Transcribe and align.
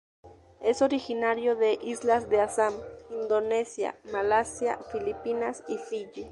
Es 0.63 0.81
originario 0.81 1.55
de 1.55 1.77
islas 1.79 2.27
de 2.27 2.41
Assam, 2.41 2.73
Indonesia, 3.11 3.95
Malasia, 4.11 4.79
Filipinas 4.91 5.63
y 5.67 5.77
Fiyi. 5.77 6.27